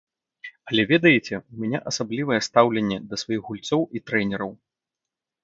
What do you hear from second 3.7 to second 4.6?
і трэнераў.